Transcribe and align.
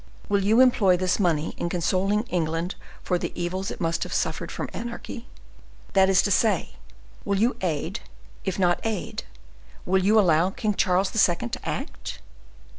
Will 0.29 0.43
you 0.43 0.61
employ 0.61 0.97
this 0.97 1.19
money 1.19 1.53
in 1.57 1.69
consoling 1.69 2.23
England 2.23 2.73
for 3.03 3.19
the 3.19 3.31
evils 3.39 3.69
it 3.69 3.79
must 3.79 4.01
have 4.01 4.11
suffered 4.15 4.51
from 4.51 4.67
anarchy; 4.73 5.27
that 5.93 6.09
is 6.09 6.23
to 6.23 6.31
say, 6.31 6.73
will 7.23 7.37
you 7.37 7.55
aid, 7.61 7.99
and 7.99 8.09
if 8.43 8.57
not 8.57 8.79
aid, 8.83 9.25
will 9.85 10.03
you 10.03 10.19
allow 10.19 10.49
King 10.49 10.73
Charles 10.73 11.11
II. 11.29 11.49
to 11.49 11.69
act? 11.69 12.19